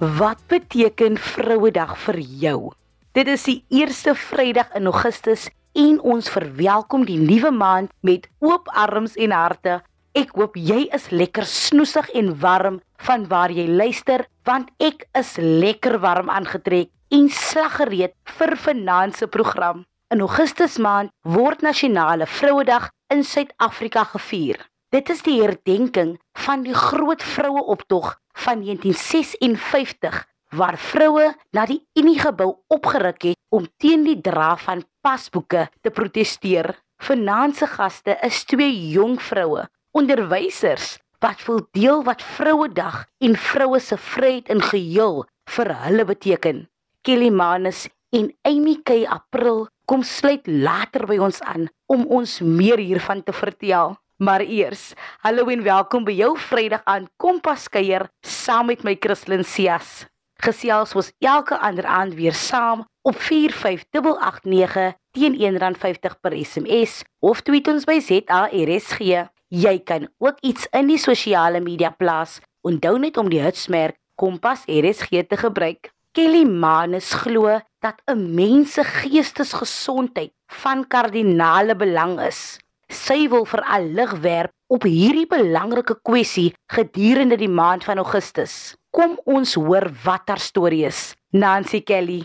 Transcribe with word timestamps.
Wat 0.00 0.38
beteken 0.48 1.18
Vrouedag 1.20 1.90
vir 2.06 2.16
jou? 2.40 2.70
Dit 3.12 3.28
is 3.28 3.42
die 3.44 3.58
eerste 3.68 4.14
Vrydag 4.16 4.70
in 4.78 4.86
Augustus 4.88 5.50
en 5.76 5.98
ons 6.00 6.30
verwelkom 6.32 7.04
die 7.04 7.18
nuwe 7.20 7.50
maand 7.52 7.92
met 8.00 8.24
oop 8.40 8.70
arms 8.72 9.18
en 9.20 9.34
harte. 9.36 9.74
Ek 10.16 10.32
hoop 10.40 10.56
jy 10.56 10.86
is 10.96 11.10
lekker 11.12 11.44
snoesig 11.44 12.08
en 12.16 12.32
warm 12.40 12.80
van 13.04 13.28
waar 13.28 13.52
jy 13.52 13.68
luister, 13.68 14.24
want 14.48 14.72
ek 14.80 15.04
is 15.20 15.36
lekker 15.36 15.98
warm 16.00 16.32
aangetrek 16.32 16.88
en 17.12 17.28
slaggereed 17.28 18.16
vir 18.40 18.56
vanaand 18.56 19.20
se 19.20 19.28
program. 19.28 19.84
In 20.08 20.24
Augustus 20.24 20.80
maand 20.80 21.12
word 21.28 21.60
nasionale 21.60 22.24
Vrouedag 22.24 22.88
in 23.12 23.20
Suid-Afrika 23.20 24.08
gevier. 24.16 24.64
Dit 24.90 25.06
is 25.12 25.20
die 25.22 25.36
herdenking 25.38 26.16
van 26.34 26.64
die 26.66 26.74
groot 26.74 27.22
vroueoptog 27.22 28.16
van 28.42 28.64
1956 28.66 30.16
waar 30.58 30.78
vroue 30.82 31.28
na 31.54 31.66
die 31.70 31.78
Uniegebou 31.94 32.48
opgeruk 32.74 33.22
het 33.28 33.38
om 33.54 33.68
teen 33.78 34.02
die 34.02 34.16
dra 34.18 34.56
van 34.58 34.82
pasboeke 35.06 35.68
te 35.86 35.92
proteseer. 35.94 36.72
Vanaand 37.06 37.60
se 37.60 37.70
gaste 37.70 38.18
is 38.26 38.42
twee 38.50 38.90
jong 38.90 39.14
vroue, 39.22 39.62
onderwysers 39.94 40.98
wat 41.22 41.46
wil 41.46 41.62
deel 41.70 42.02
wat 42.02 42.26
Vrouedag 42.34 43.04
en 43.22 43.38
vroue 43.38 43.78
se 43.78 43.94
vryheid 44.10 44.50
in 44.50 44.66
geheel 44.72 45.22
vir 45.54 45.74
hulle 45.86 46.08
beteken. 46.10 46.64
Kelly 47.06 47.30
Manus 47.30 47.86
en 48.10 48.32
Amy 48.42 48.80
K 48.82 49.04
April 49.06 49.68
kom 49.86 50.02
sluit 50.02 50.50
later 50.50 51.06
by 51.06 51.22
ons 51.22 51.38
aan 51.46 51.70
om 51.86 52.08
ons 52.10 52.40
meer 52.42 52.82
hiervan 52.82 53.22
te 53.22 53.32
vertel. 53.32 53.94
Maar 54.20 54.42
eers, 54.44 54.92
hallo 55.24 55.46
en 55.48 55.62
welkom 55.64 56.04
by 56.04 56.12
jou 56.12 56.34
Vrydag 56.36 56.82
aan 56.84 57.06
Kompas 57.16 57.62
kuier 57.72 58.02
saam 58.20 58.66
met 58.68 58.82
my 58.84 58.92
Christlyn 59.00 59.46
Cias. 59.48 60.02
Gesels 60.44 60.92
ons 60.92 61.08
elke 61.24 61.56
ander 61.56 61.88
aand 61.88 62.18
weer 62.18 62.36
saam 62.36 62.82
op 63.00 63.16
45889 63.16 64.92
teen 65.16 65.40
R1.50 65.40 66.20
per 66.20 66.36
SMS 66.36 67.00
of 67.24 67.40
tweet 67.48 67.72
ons 67.72 67.88
by 67.88 67.96
ZARSG. 68.10 69.24
Jy 69.48 69.74
kan 69.88 70.04
ook 70.20 70.44
iets 70.44 70.68
in 70.76 70.92
die 70.92 71.00
sosiale 71.00 71.64
media 71.64 71.88
plaas. 71.88 72.42
Onthou 72.60 72.98
net 73.00 73.16
om 73.16 73.32
die 73.32 73.40
hitsmerk 73.40 73.96
Kompas 74.20 74.68
RSG 74.68 75.24
te 75.32 75.40
gebruik. 75.48 75.94
Kelly 76.12 76.44
Manus 76.44 77.14
glo 77.24 77.56
dat 77.80 78.04
'n 78.04 78.34
mens 78.36 78.76
se 78.76 78.84
geestesgesondheid 78.84 80.36
van 80.60 80.84
kardinale 80.84 81.72
belang 81.72 82.20
is 82.20 82.60
sy 82.90 83.28
wil 83.30 83.46
vir 83.46 83.62
al 83.70 83.86
lig 83.96 84.12
werp 84.24 84.52
op 84.70 84.84
hierdie 84.86 85.26
belangrike 85.30 85.96
kwessie 86.06 86.50
gedurende 86.74 87.38
die 87.38 87.50
maand 87.50 87.86
van 87.86 88.02
Augustus. 88.02 88.76
Kom 88.90 89.16
ons 89.24 89.54
hoor 89.54 89.88
wat 90.04 90.28
haar 90.30 90.42
storie 90.42 90.84
is. 90.86 91.14
Nancy 91.32 91.80
Kelly. 91.86 92.24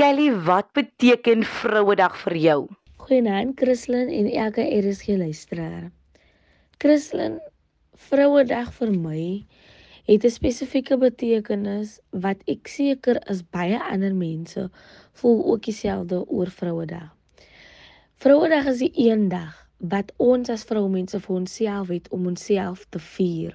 Kelly, 0.00 0.30
wat 0.46 0.72
beteken 0.72 1.44
Vrouedag 1.44 2.16
vir 2.24 2.36
jou? 2.40 2.60
Goeienaand 3.04 3.56
Christlyn 3.60 4.08
en 4.12 4.28
elke 4.30 4.62
RSG 4.62 5.16
luisteraar. 5.20 5.90
Christlyn, 6.78 7.38
Vrouedag 8.08 8.72
vir 8.78 8.92
my 8.94 9.22
het 10.08 10.24
'n 10.24 10.30
spesifieke 10.30 10.96
betekenis 10.96 11.98
wat 12.10 12.40
ek 12.46 12.68
seker 12.68 13.20
is 13.28 13.42
baie 13.42 13.78
ander 13.92 14.14
mense 14.14 14.70
voel 15.12 15.44
ook 15.52 15.62
dieselfde 15.62 16.24
oor 16.28 16.50
Vrouedag. 16.50 17.17
Vrouedag 18.18 18.66
is 18.66 18.80
die 18.82 18.90
een 18.98 19.28
dag 19.30 19.54
wat 19.78 20.08
ons 20.18 20.48
as 20.50 20.64
vroumense 20.66 21.20
vir 21.22 21.34
onsself 21.36 21.90
het 21.94 22.08
om 22.10 22.24
onsself 22.26 22.80
te 22.90 22.98
vier. 22.98 23.52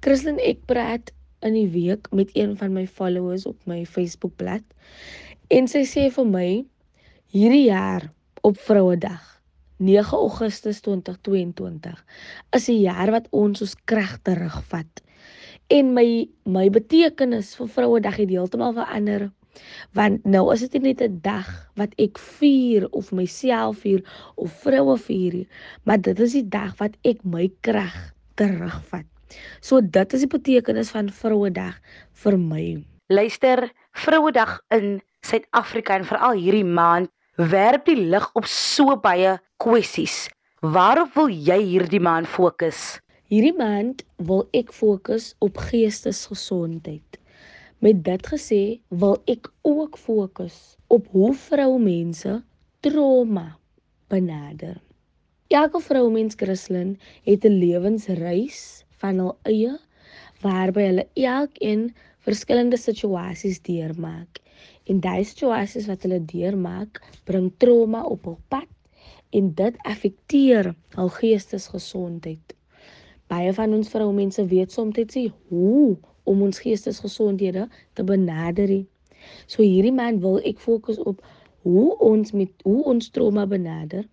Christlyn 0.00 0.38
ek 0.40 0.62
praat 0.70 1.10
in 1.44 1.52
die 1.52 1.66
week 1.74 2.08
met 2.16 2.32
een 2.32 2.54
van 2.56 2.72
my 2.72 2.86
followers 2.88 3.44
op 3.50 3.58
my 3.68 3.82
Facebookblad 3.84 4.64
en 5.52 5.68
sy 5.68 5.82
sê 5.90 6.06
vir 6.14 6.30
my 6.30 6.46
hierdie 7.36 7.66
jaar 7.66 8.08
op 8.40 8.56
Vrouedag 8.70 9.26
9 9.84 10.16
Augustus 10.16 10.80
2022 10.88 12.00
is 12.56 12.70
'n 12.72 12.80
jaar 12.80 13.12
wat 13.18 13.28
ons 13.30 13.60
ons 13.60 13.76
krag 13.84 14.16
terugvat. 14.24 15.04
En 15.68 15.92
my 15.92 16.24
my 16.46 16.70
betekenis 16.70 17.52
vir 17.60 17.68
Vrouedag 17.68 18.16
het 18.16 18.32
heeltemal 18.32 18.72
verander 18.72 19.28
Want 19.92 20.24
nou 20.24 20.52
is 20.52 20.64
dit 20.66 20.82
net 20.82 21.02
'n 21.02 21.20
dag 21.22 21.48
wat 21.74 21.92
ek 21.98 22.18
vier 22.18 22.88
of 22.90 23.12
myself 23.12 23.78
vier 23.84 24.02
of 24.36 24.52
vroue 24.62 24.98
vier 24.98 25.46
maar 25.84 26.00
dit 26.00 26.20
is 26.20 26.32
die 26.32 26.48
dag 26.48 26.76
wat 26.78 26.96
ek 27.04 27.24
my 27.24 27.50
krag 27.60 28.14
terugvat. 28.34 29.06
So 29.60 29.80
dit 29.80 30.14
is 30.14 30.24
die 30.24 30.30
betekenis 30.30 30.90
van 30.94 31.10
Vrouedag 31.12 31.76
vir 32.22 32.38
my. 32.38 32.84
Luister, 33.08 33.68
Vrouedag 33.92 34.60
in 34.74 35.00
Suid-Afrika 35.26 35.98
en 35.98 36.06
veral 36.08 36.38
hierdie 36.38 36.64
maand 36.64 37.10
werp 37.38 37.86
die 37.86 37.98
lig 37.98 38.24
op 38.38 38.46
so 38.50 38.96
baie 38.96 39.36
kwessies. 39.62 40.28
Waarop 40.62 41.14
wil 41.14 41.28
jy 41.30 41.58
hierdie 41.62 42.02
maand 42.02 42.30
fokus? 42.30 42.98
Hierdie 43.30 43.54
maand 43.54 44.02
wil 44.16 44.46
ek 44.56 44.72
fokus 44.72 45.34
op 45.44 45.60
geestesgesondheid. 45.68 47.17
Met 47.78 48.00
dit 48.02 48.26
gesê, 48.26 48.62
wil 48.90 49.20
ek 49.30 49.52
ook 49.62 49.98
fokus 50.02 50.76
op 50.90 51.06
hoe 51.14 51.30
vroumense 51.34 52.32
trauma 52.82 53.58
benader. 54.10 54.80
Elke 55.54 55.78
vroumens 55.80 56.34
Christlyn 56.40 56.96
het 57.22 57.46
'n 57.46 57.58
lewensreis 57.62 58.82
van 58.98 59.22
hul 59.22 59.36
eie 59.42 59.76
waarby 60.42 60.88
hulle 60.88 61.06
elkeen 61.14 61.94
verskillende 62.26 62.76
situasies 62.76 63.62
deurmaak. 63.62 64.42
En 64.90 65.00
daai 65.00 65.22
situasies 65.24 65.86
wat 65.86 66.02
hulle 66.02 66.18
deurmaak, 66.34 66.98
bring 67.24 67.52
trauma 67.62 68.02
op 68.02 68.24
hul 68.24 68.40
pad 68.48 68.68
en 69.30 69.54
dit 69.54 69.74
affekteer 69.84 70.74
hul 70.98 71.14
geestesgesondheid. 71.20 72.54
Baie 73.28 73.52
van 73.52 73.72
ons 73.72 73.88
vroumense 73.88 74.46
weet 74.46 74.72
soms 74.72 74.96
net 74.96 75.14
hoe 75.48 75.96
om 76.30 76.44
ons 76.46 76.60
geestesgesondhede 76.64 77.66
te 77.98 78.04
benader. 78.04 78.72
So 79.46 79.64
hierdie 79.64 79.94
maand 79.94 80.22
wil 80.24 80.38
ek 80.50 80.60
fokus 80.62 81.00
op 81.10 81.24
hoe 81.66 81.88
ons 82.04 82.32
met 82.36 82.52
hoe 82.68 82.84
ons 82.92 83.10
trauma 83.14 83.46
benader 83.50 84.04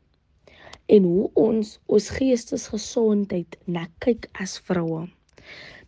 en 0.96 1.08
hoe 1.10 1.30
ons 1.40 1.76
ons 1.86 2.10
geestesgesondheid 2.18 3.58
na 3.66 3.86
kyk 4.06 4.28
as 4.42 4.58
vroue. 4.68 5.06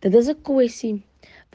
Dit 0.02 0.14
is 0.14 0.28
'n 0.28 0.42
kwessie 0.48 0.96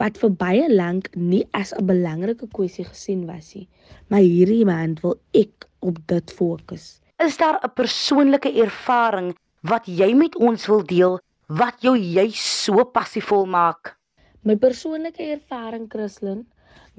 wat 0.02 0.18
vir 0.22 0.30
baie 0.44 0.66
lank 0.68 1.08
nie 1.14 1.44
as 1.60 1.72
'n 1.72 1.86
belangrike 1.86 2.48
kwessie 2.56 2.84
gesien 2.84 3.26
was 3.26 3.54
nie, 3.54 3.68
maar 4.08 4.20
hierdie 4.20 4.64
maand 4.64 5.00
wil 5.00 5.16
ek 5.32 5.68
op 5.80 5.98
dit 6.06 6.32
fokus. 6.32 7.00
Is 7.18 7.36
daar 7.36 7.58
'n 7.62 7.74
persoonlike 7.74 8.50
ervaring 8.66 9.34
wat 9.62 9.86
jy 9.86 10.12
met 10.14 10.36
ons 10.36 10.66
wil 10.66 10.82
deel 10.82 11.20
wat 11.48 11.80
jou 11.80 11.96
juis 11.96 12.64
so 12.64 12.84
passievol 12.84 13.46
maak? 13.46 13.96
My 14.44 14.58
persoonlike 14.60 15.24
ervaring 15.24 15.86
Christlyn 15.88 16.42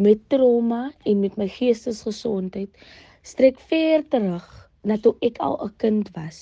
met 0.02 0.22
trauma 0.34 0.80
en 1.06 1.20
met 1.22 1.36
my 1.38 1.46
geestesgesondheid 1.46 2.86
strek 3.22 3.60
ver 3.70 4.02
terug 4.10 4.48
na 4.82 4.96
toe 4.98 5.12
ek 5.28 5.38
al 5.48 5.54
'n 5.66 5.76
kind 5.84 6.10
was. 6.16 6.40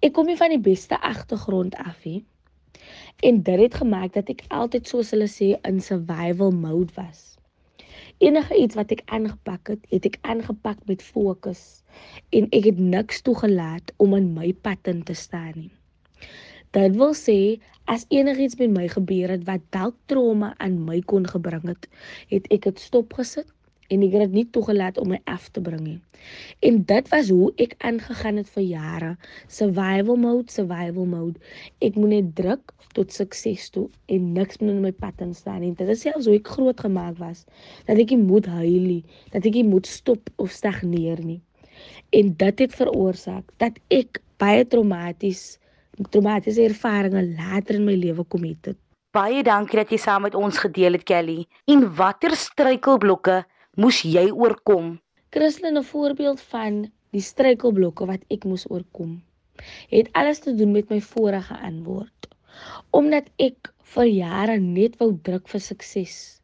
Ek 0.00 0.14
kom 0.16 0.26
nie 0.26 0.36
van 0.40 0.54
die 0.54 0.64
beste 0.70 0.96
agtergrond 1.10 1.76
af 1.76 1.98
nie. 2.08 2.24
En 3.20 3.42
dit 3.42 3.60
het 3.60 3.74
gemaak 3.82 4.16
dat 4.16 4.32
ek 4.32 4.46
altyd 4.48 4.88
soos 4.88 5.12
hulle 5.12 5.28
sê 5.28 5.50
in 5.68 5.80
survival 5.80 6.56
mode 6.56 6.96
was. 6.96 7.36
Enige 8.18 8.56
iets 8.56 8.74
wat 8.80 8.96
ek 8.96 9.04
aangepak 9.04 9.74
het, 9.76 9.84
het 9.92 10.08
ek 10.08 10.18
aangepak 10.22 10.80
met 10.88 11.02
fokus 11.02 11.84
en 12.30 12.48
ek 12.48 12.64
het 12.64 12.78
niks 12.78 13.20
toegelaat 13.20 13.92
om 13.96 14.16
in 14.16 14.32
my 14.32 14.52
pad 14.52 14.88
in 14.88 15.04
te 15.04 15.14
staan 15.14 15.52
nie. 15.54 15.72
Dit 16.72 16.94
wil 16.96 17.12
sê 17.12 17.38
as 17.92 18.06
enigiets 18.08 18.56
met 18.56 18.70
my 18.72 18.86
gebeur 18.88 19.28
het 19.34 19.42
wat 19.44 19.64
dalk 19.76 19.96
trauma 20.08 20.54
aan 20.64 20.78
my 20.86 21.02
kon 21.10 21.26
gebring 21.28 21.66
het, 21.68 21.88
het 22.30 22.46
ek 22.54 22.70
dit 22.70 22.80
stopgesit 22.80 23.50
en 23.92 24.04
ek 24.06 24.14
het 24.16 24.24
dit 24.24 24.36
nie 24.38 24.46
toegelaat 24.56 24.96
om 25.02 25.10
my 25.12 25.18
af 25.28 25.50
te 25.52 25.60
bring 25.60 25.82
nie. 25.84 25.98
En 26.64 26.80
dit 26.88 27.10
was 27.12 27.28
hoe 27.28 27.50
ek 27.60 27.74
aangegaan 27.84 28.40
het 28.40 28.48
vir 28.54 28.64
jare. 28.64 29.10
Survival 29.52 30.16
mode, 30.16 30.48
survival 30.54 31.08
mode. 31.12 31.40
Ek 31.84 31.98
moet 32.00 32.14
net 32.14 32.32
druk 32.40 32.72
tot 32.96 33.12
sukses 33.12 33.68
toe 33.74 33.88
en 34.08 34.32
niks 34.32 34.62
moet 34.62 34.72
in 34.72 34.82
my 34.86 34.96
pad 34.96 35.20
instaan 35.24 35.60
nie. 35.64 35.74
Dit 35.76 35.92
is 35.92 36.06
selfs 36.06 36.28
hoe 36.30 36.38
ek 36.40 36.52
groot 36.56 36.80
gemaak 36.80 37.18
was. 37.20 37.44
Dat 37.84 38.00
ek 38.00 38.14
nie 38.14 38.22
moet 38.24 38.48
huil 38.48 38.86
nie, 38.88 39.02
dat 39.36 39.44
ek 39.44 39.60
nie 39.60 39.68
moet 39.68 39.88
stop 39.90 40.32
of 40.40 40.56
stagneer 40.56 41.20
nie. 41.20 41.42
En 42.16 42.32
dit 42.32 42.64
het 42.64 42.80
veroorsaak 42.80 43.52
dat 43.60 43.76
ek 43.92 44.22
baie 44.40 44.64
traumaties 44.64 45.58
traumatiese 46.10 46.64
ervarings 46.64 47.36
later 47.36 47.76
in 47.76 47.84
my 47.84 47.94
lewe 47.94 48.24
kom 48.24 48.44
het. 48.48 48.72
Baie 49.12 49.42
dankie 49.44 49.76
dat 49.76 49.90
jy 49.92 49.98
saam 50.00 50.24
met 50.24 50.34
ons 50.34 50.58
gedeel 50.58 50.96
het, 50.96 51.04
Kelly. 51.04 51.44
En 51.68 51.84
watter 51.98 52.32
struikelblokke 52.36 53.42
moes 53.76 54.00
jy 54.08 54.30
oorkom? 54.30 54.94
Christlyn 55.32 55.76
'n 55.76 55.84
voorbeeld 55.84 56.40
van 56.52 56.90
die 57.12 57.20
struikelblokke 57.20 58.06
wat 58.08 58.24
ek 58.30 58.44
moes 58.44 58.64
oorkom. 58.70 59.20
Het 59.90 60.08
alles 60.12 60.38
te 60.38 60.54
doen 60.54 60.72
met 60.72 60.88
my 60.88 61.00
vorige 61.00 61.58
antwoord. 61.58 62.28
Omdat 62.90 63.28
ek 63.36 63.72
vir 63.94 64.08
jare 64.08 64.58
net 64.58 64.96
wou 64.96 65.12
druk 65.22 65.48
vir 65.48 65.60
sukses. 65.60 66.40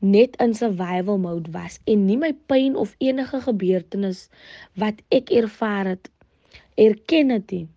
Net 0.00 0.36
in 0.36 0.54
survival 0.54 1.18
mode 1.18 1.50
was 1.56 1.80
en 1.86 2.04
nie 2.04 2.18
my 2.20 2.32
pyn 2.52 2.76
of 2.76 2.94
enige 2.98 3.40
gebeurtenis 3.40 4.28
wat 4.74 5.00
ek 5.08 5.30
ervaar 5.30 5.86
het 5.86 6.10
erken 6.74 7.28
het 7.28 7.50
nie. 7.50 7.68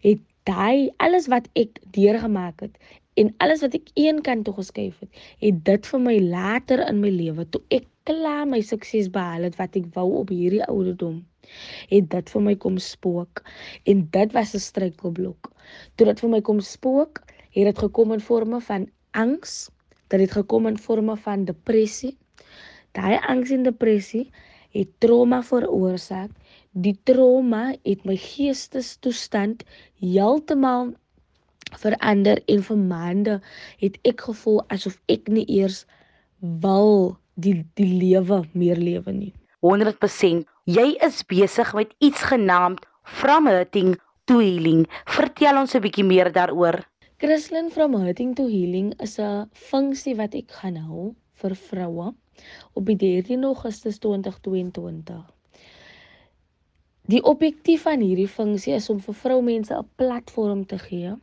Het 0.00 0.20
daai 0.48 0.90
alles 0.96 1.28
wat 1.32 1.48
ek 1.58 1.78
deurgemaak 1.94 2.60
het 2.64 2.78
en 3.20 3.34
alles 3.44 3.60
wat 3.64 3.74
ek 3.76 3.90
een 3.94 4.22
kant 4.26 4.44
toe 4.44 4.54
geskuif 4.56 4.98
het, 5.04 5.10
het 5.44 5.64
dit 5.64 5.88
vir 5.92 6.00
my 6.00 6.16
later 6.18 6.82
in 6.86 7.02
my 7.02 7.10
lewe 7.12 7.44
toe 7.50 7.60
ek 7.70 7.86
klaar 8.08 8.46
my 8.48 8.60
sukses 8.66 9.10
behaal 9.14 9.46
het 9.46 9.58
wat 9.60 9.76
ek 9.78 9.90
wou 9.96 10.08
op 10.22 10.32
hierdie 10.34 10.64
ouderdom, 10.66 11.20
het 11.90 12.08
dit 12.14 12.32
vir 12.34 12.44
my 12.48 12.54
kom 12.64 12.78
spook 12.82 13.44
en 13.90 14.06
dit 14.16 14.34
was 14.34 14.54
'n 14.54 14.64
struikelblok. 14.64 15.52
Toe 15.96 16.06
dit 16.06 16.20
vir 16.20 16.30
my 16.30 16.40
kom 16.40 16.60
spook, 16.60 17.22
het 17.54 17.64
dit 17.70 17.78
gekom 17.78 18.12
in 18.12 18.20
forme 18.20 18.60
van 18.60 18.88
angs, 19.12 19.70
dit 20.08 20.20
het 20.20 20.32
gekom 20.32 20.66
in 20.66 20.78
forme 20.78 21.16
van 21.16 21.44
depressie. 21.44 22.16
Daai 22.92 23.18
angs 23.28 23.50
en 23.50 23.62
depressie 23.62 24.30
het 24.72 24.88
trauma 24.98 25.42
veroorsaak 25.42 26.30
die 26.72 26.94
trauma 27.04 27.74
het 27.84 28.04
my 28.08 28.16
geestestoestand 28.16 29.64
heeltemal 30.00 30.92
verander 31.82 32.40
en 32.48 32.62
vir 32.68 32.78
maande 32.78 33.34
het 33.82 33.98
ek 34.08 34.24
gevoel 34.28 34.62
asof 34.72 34.96
ek 35.12 35.28
nie 35.28 35.44
eers 35.60 35.82
wil 36.64 37.18
die 37.36 37.60
die 37.76 37.88
lewe 38.00 38.42
meer 38.52 38.80
lewe 38.80 39.12
nie. 39.12 39.32
100% 39.62 40.48
jy 40.64 40.86
is 41.04 41.20
besig 41.28 41.74
met 41.76 41.92
iets 42.00 42.24
genaamd 42.32 42.86
from 43.04 43.46
hurting 43.46 43.94
to 44.26 44.40
healing. 44.40 44.86
Vertel 45.06 45.60
ons 45.60 45.74
'n 45.74 45.84
bietjie 45.84 46.04
meer 46.04 46.32
daaroor. 46.32 46.80
Christlyn 47.18 47.70
from 47.70 47.94
hurting 47.94 48.34
to 48.34 48.48
healing 48.48 48.94
is 49.00 49.18
'n 49.18 49.46
funksie 49.52 50.16
wat 50.16 50.34
ek 50.34 50.50
gaan 50.50 50.76
hou 50.76 51.14
vir 51.34 51.54
vroue 51.54 52.14
op 52.74 52.86
die 52.86 52.96
13 52.96 53.44
Augustus 53.44 53.98
2022 53.98 55.22
Die 57.10 57.22
objektief 57.26 57.82
van 57.82 57.98
hierdie 57.98 58.28
funksie 58.30 58.76
is 58.76 58.84
om 58.92 59.00
vir 59.02 59.14
vroumense 59.14 59.74
'n 59.74 59.88
platform 59.98 60.60
te 60.66 60.78
gee 60.78 61.16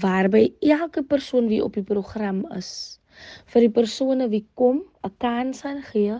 waarby 0.00 0.54
elke 0.60 1.02
persoon 1.02 1.48
wie 1.48 1.60
op 1.64 1.74
die 1.74 1.84
program 1.90 2.38
is 2.56 2.70
vir 3.52 3.66
die 3.66 3.74
persone 3.78 4.28
wie 4.32 4.44
kom 4.60 4.78
'n 5.04 5.12
kans 5.24 5.64
aan 5.70 5.82
gee 5.90 6.16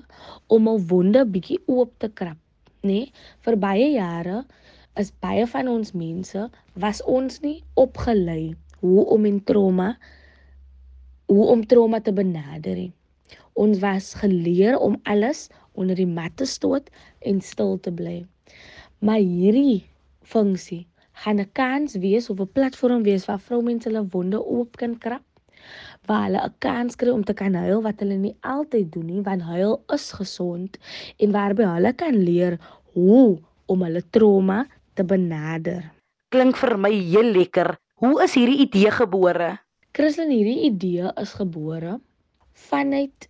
om 0.56 0.68
'n 0.68 0.84
wonde 0.90 1.24
bietjie 1.24 1.58
oop 1.66 1.92
te 1.98 2.08
krap, 2.20 2.36
nê? 2.82 2.88
Nee, 2.88 3.12
vir 3.40 3.56
baie 3.56 3.88
jare 3.92 4.44
is 4.96 5.12
baie 5.24 5.46
van 5.46 5.68
ons 5.68 5.92
mense 5.92 6.50
was 6.74 7.02
ons 7.02 7.40
nie 7.40 7.64
opgelei 7.74 8.54
hoe 8.80 9.04
om 9.16 9.24
in 9.24 9.44
trauma 9.44 9.96
hoe 11.32 11.46
om 11.54 11.66
trauma 11.66 12.00
te 12.00 12.12
benader 12.12 12.74
nie. 12.74 12.92
Ons 13.54 13.78
was 13.78 14.14
geleer 14.14 14.78
om 14.78 15.00
alles 15.04 15.48
onder 15.72 15.96
die 15.96 16.12
mat 16.18 16.36
te 16.36 16.46
stoot 16.46 16.90
en 17.20 17.40
stil 17.40 17.78
te 17.80 17.92
bly. 17.92 18.26
Maar 18.98 19.22
hierdie 19.22 19.86
funksie 20.22 20.86
gaan 21.22 21.40
'n 21.40 21.50
kans 21.52 21.94
wees 22.04 22.30
of 22.30 22.40
'n 22.40 22.52
platform 22.52 23.02
wees 23.02 23.24
waar 23.26 23.40
vroumense 23.40 23.88
hulle 23.88 24.06
wonde 24.10 24.38
oop 24.44 24.76
kan 24.76 24.98
krap. 24.98 25.26
Waar 26.06 26.24
hulle 26.24 26.40
'n 26.44 26.54
kans 26.58 26.96
kry 26.96 27.10
om 27.10 27.24
te 27.24 27.34
kan 27.34 27.54
huil 27.54 27.82
wat 27.82 28.00
hulle 28.00 28.16
nie 28.16 28.36
altyd 28.40 28.92
doen 28.92 29.06
nie, 29.06 29.22
want 29.22 29.42
huil 29.42 29.82
is 29.94 30.12
gesond 30.12 30.78
en 31.16 31.32
waarby 31.32 31.62
hulle 31.62 31.92
kan 31.92 32.16
leer 32.16 32.58
hoe 32.92 33.38
om 33.66 33.82
hulle 33.82 34.02
trauma 34.10 34.66
te 34.94 35.04
benader. 35.04 35.92
Klink 36.28 36.56
vir 36.56 36.78
my 36.78 36.92
heel 36.92 37.30
lekker. 37.32 37.76
Hoe 37.94 38.22
is 38.22 38.34
hierdie 38.34 38.60
idee 38.66 38.90
gebore? 38.90 39.58
Christlyn, 39.92 40.30
hierdie 40.30 40.68
idee 40.68 41.10
is 41.16 41.32
gebore 41.34 42.00
vanuit 42.52 43.28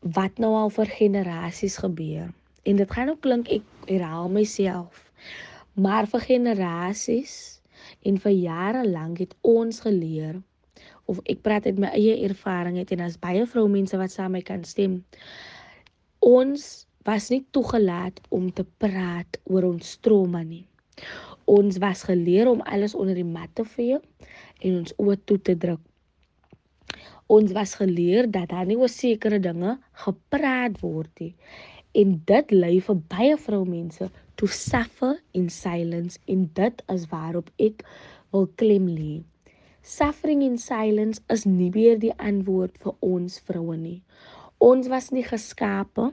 wat 0.00 0.38
nou 0.38 0.54
al 0.54 0.70
vir 0.70 0.86
generasies 0.86 1.76
gebeur. 1.82 2.30
En 2.62 2.76
dit 2.76 2.90
gaan 2.90 3.08
ook 3.08 3.20
klink 3.20 3.48
ek 3.48 3.64
herhaal 3.88 4.28
myself. 4.28 5.10
Maar 5.80 6.08
vir 6.10 6.20
generasies 6.20 7.34
en 8.04 8.18
vir 8.20 8.34
jare 8.36 8.84
lank 8.88 9.22
het 9.22 9.34
ons 9.40 9.80
geleer 9.80 10.42
of 11.10 11.20
ek 11.24 11.40
praat 11.46 11.66
uit 11.66 11.80
my 11.80 11.90
eie 11.96 12.18
ervaring 12.26 12.76
het 12.78 12.92
en 12.94 13.02
as 13.06 13.18
baie 13.18 13.46
vroumense 13.48 13.96
wat 13.96 14.12
saam 14.12 14.36
met 14.36 14.44
my 14.44 14.48
kan 14.52 14.64
stem. 14.68 15.00
Ons 16.20 16.86
was 17.08 17.30
nie 17.32 17.42
toegelaat 17.56 18.20
om 18.28 18.50
te 18.52 18.66
praat 18.82 19.40
oor 19.48 19.70
ons 19.72 19.96
trauma 20.04 20.44
nie. 20.44 20.66
Ons 21.48 21.80
was 21.82 22.04
geleer 22.06 22.50
om 22.50 22.60
alles 22.68 22.94
onder 22.94 23.16
die 23.16 23.26
mat 23.26 23.50
te 23.56 23.64
vee 23.64 23.96
en 24.60 24.82
ons 24.82 24.94
oë 25.00 25.16
toe 25.24 25.40
te 25.48 25.56
druk. 25.56 25.80
Ons 27.30 27.54
was 27.56 27.74
geleer 27.78 28.28
dat 28.30 28.50
daar 28.52 28.66
nie 28.68 28.76
oor 28.76 28.90
sekere 28.92 29.38
dinge 29.40 29.78
gepraat 30.04 30.78
word 30.84 31.10
nie 31.24 31.34
en 31.92 32.14
dit 32.26 32.52
lei 32.54 32.76
vir 32.86 32.98
baie 33.12 33.36
vroumense 33.36 34.10
to 34.40 34.46
suffer 34.46 35.18
in 35.36 35.50
silence 35.50 36.18
en 36.26 36.46
dit 36.54 36.82
is 36.94 37.06
waarop 37.10 37.50
ek 37.58 37.84
wil 38.32 38.46
klem 38.60 38.86
lê. 38.88 39.20
Suffering 39.82 40.42
in 40.44 40.58
silence 40.58 41.22
is 41.32 41.46
nie 41.48 41.70
meer 41.74 41.98
die 41.98 42.14
antwoord 42.18 42.76
vir 42.84 42.94
ons 43.00 43.40
vroue 43.48 43.76
nie. 43.80 44.00
Ons 44.60 44.90
was 44.92 45.08
nie 45.10 45.24
geskape 45.24 46.10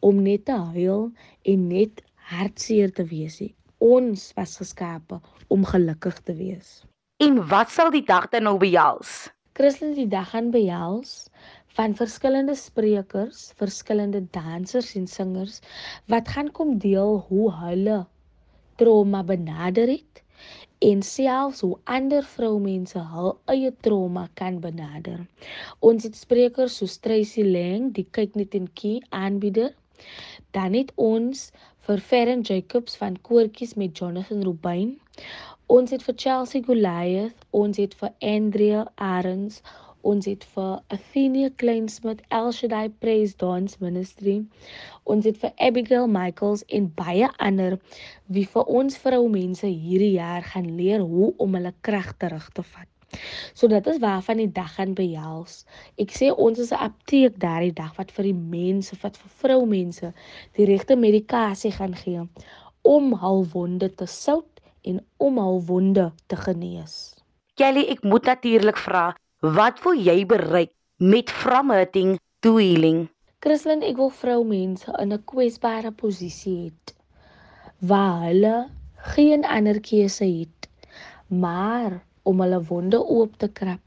om 0.00 0.20
net 0.22 0.46
te 0.46 0.58
huil 0.74 1.08
en 1.52 1.64
net 1.68 2.04
hartseer 2.30 2.92
te 2.94 3.04
wees 3.10 3.40
nie. 3.42 3.54
Ons 3.82 4.30
was 4.38 4.56
geskape 4.58 5.20
om 5.50 5.66
gelukkig 5.66 6.22
te 6.26 6.34
wees. 6.38 6.82
En 7.22 7.40
wat 7.50 7.70
sal 7.74 7.90
die 7.90 8.04
dag 8.06 8.28
dan 8.30 8.46
nou 8.46 8.56
behels? 8.62 9.28
Christen 9.58 9.96
die 9.96 10.06
dag 10.06 10.30
gaan 10.30 10.52
behels 10.54 11.26
van 11.78 11.92
verskillende 11.94 12.54
sprekers, 12.58 13.52
verskillende 13.54 14.24
dansers 14.34 14.94
en 14.98 15.04
singers 15.06 15.60
wat 16.10 16.30
gaan 16.34 16.48
kom 16.50 16.72
deel 16.82 17.20
hoe 17.28 17.52
hulle 17.60 17.98
trauma 18.82 19.20
benader 19.28 19.92
het 19.92 20.22
en 20.88 21.02
selfs 21.02 21.62
hoe 21.62 21.78
ander 21.96 22.26
vroumense 22.32 23.04
hul 23.12 23.30
eie 23.54 23.70
trauma 23.86 24.26
kan 24.40 24.58
benader. 24.66 25.22
Ons 25.78 26.06
het 26.06 26.18
sprekers 26.18 26.80
soos 26.82 26.98
Tracy 27.06 27.46
Lang, 27.46 27.92
die 27.94 28.06
kyk 28.18 28.34
net 28.38 28.58
en 28.58 28.66
kie 28.82 28.98
aanbieder. 29.22 29.70
Dan 30.58 30.74
het 30.78 30.90
ons 31.10 31.48
vir 31.86 32.02
Ferren 32.10 32.42
Jacobs 32.46 32.98
van 32.98 33.22
Koortjies 33.22 33.78
met 33.78 33.98
Jonathan 33.98 34.42
Rubin. 34.46 34.96
Ons 35.70 35.94
het 35.94 36.02
vir 36.02 36.14
Chelsea 36.24 36.62
Goliath, 36.66 37.46
ons 37.50 37.78
het 37.78 37.94
vir 38.02 38.14
Andrea 38.34 38.86
Arends, 38.96 39.62
Ons 40.08 40.24
het 40.24 40.44
vir 40.54 40.78
Athenia 40.94 41.48
Kleinsmith 41.60 42.20
El 42.32 42.46
Shaddai 42.56 42.86
Praise 43.02 43.34
Dance 43.36 43.76
Ministry. 43.82 44.38
Ons 45.04 45.26
het 45.28 45.36
vir 45.42 45.50
Abigail 45.66 46.06
Michaels 46.08 46.62
en 46.78 46.86
baie 46.96 47.28
ander 47.44 47.76
wie 48.32 48.46
vir 48.48 48.70
ons 48.80 48.96
vroumense 49.02 49.68
hierdie 49.68 50.14
jaar 50.14 50.46
gaan 50.54 50.70
leer 50.78 51.04
hoe 51.04 51.28
om 51.44 51.58
hulle 51.58 51.74
krag 51.84 52.14
terug 52.24 52.48
te 52.56 52.64
vat. 52.70 52.88
So 53.52 53.68
dit 53.68 53.92
is 53.92 54.00
waarvan 54.00 54.40
die 54.40 54.48
dag 54.60 54.72
gaan 54.78 54.96
behels. 54.96 55.60
Ek 56.00 56.16
sê 56.16 56.32
ons 56.32 56.64
is 56.64 56.72
'n 56.72 56.80
apteek 56.88 57.36
daardie 57.44 57.76
dag 57.76 57.92
wat 58.00 58.10
vir 58.16 58.30
die 58.30 58.40
mense, 58.56 58.96
wat 59.04 59.20
vir 59.20 59.30
vroumense 59.44 60.12
die 60.56 60.70
regte 60.72 60.96
medikasie 60.96 61.72
gaan 61.76 61.94
gee 61.94 62.24
om 62.82 63.12
hul 63.12 63.44
wonde 63.52 63.92
te 63.94 64.06
sout 64.06 64.60
en 64.84 65.04
om 65.18 65.36
hul 65.36 65.60
wonde 65.68 66.12
te 66.28 66.36
genees. 66.36 67.14
Kelly, 67.56 67.90
ek 67.90 68.04
moet 68.04 68.24
natuurlik 68.24 68.76
vra, 68.76 69.12
Wat 69.38 69.78
wil 69.86 69.94
jy 69.94 70.24
bereik 70.26 70.72
met 70.98 71.30
from 71.30 71.70
hurting 71.70 72.16
to 72.42 72.56
healing? 72.58 73.04
Christlyn, 73.38 73.84
ek 73.86 73.94
wil 73.94 74.10
vroumense 74.10 74.90
in 74.98 75.14
'n 75.14 75.22
kwesbare 75.30 75.92
posisie 75.94 76.72
hê 76.74 76.94
waar 77.78 78.26
hulle 78.26 78.66
geen 79.14 79.46
ander 79.46 79.78
keuse 79.78 80.26
het 80.26 80.66
maar 81.28 82.02
om 82.24 82.40
hulle 82.40 82.58
wonde 82.66 82.98
oop 82.98 83.38
te 83.38 83.46
krap 83.46 83.80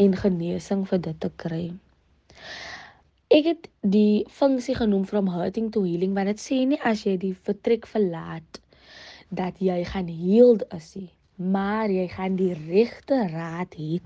en 0.00 0.16
genesing 0.16 0.88
vir 0.88 0.98
dit 0.98 1.20
te 1.20 1.30
kry. 1.36 1.72
Ek 3.28 3.44
het 3.44 3.68
die 3.82 4.24
funksie 4.30 4.74
genoem 4.80 5.04
from 5.04 5.28
hurting 5.28 5.70
to 5.72 5.84
healing 5.84 6.14
want 6.14 6.32
dit 6.32 6.40
sê 6.40 6.64
nie 6.64 6.80
as 6.80 7.04
jy 7.04 7.18
die 7.20 7.34
vertrek 7.34 7.84
verlaat 7.84 8.60
dat 9.28 9.60
jy 9.60 9.84
gaan 9.84 10.08
healed 10.08 10.64
is 10.72 10.96
nie, 10.96 11.12
maar 11.36 11.92
jy 11.92 12.08
gaan 12.08 12.36
die 12.40 12.54
regte 12.54 13.28
raad 13.28 13.76
hê 13.76 14.00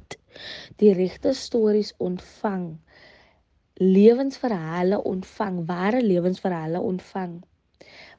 die 0.83 0.93
regte 0.97 1.35
stories 1.35 1.93
ontvang 1.99 2.67
lewensverhale 3.81 5.03
ontvang 5.09 5.63
ware 5.67 6.03
lewensverhale 6.05 6.81
ontvang 6.81 7.39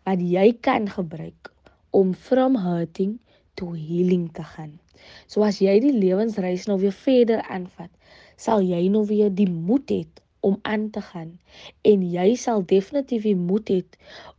wat 0.10 0.22
jy 0.26 0.48
kan 0.68 0.90
gebruik 0.90 1.52
om 1.92 2.14
from 2.14 2.56
hurting 2.56 3.20
to 3.54 3.74
healing 3.74 4.32
te 4.34 4.44
gaan. 4.44 4.80
So 5.28 5.44
as 5.46 5.60
jy 5.62 5.76
die 5.84 5.94
lewensreis 5.94 6.66
nou 6.70 6.80
weer 6.82 6.96
verder 6.96 7.44
aanvat, 7.46 7.92
sal 8.38 8.64
jy 8.66 8.88
nou 8.90 9.04
weer 9.10 9.30
die 9.30 9.50
moed 9.50 9.92
hê 9.94 10.02
om 10.42 10.58
aan 10.66 10.90
te 10.90 11.02
gaan 11.06 11.36
en 11.86 12.06
jy 12.16 12.32
sal 12.44 12.64
definitief 12.66 13.28
die 13.30 13.38
moed 13.38 13.70
hê 13.70 13.82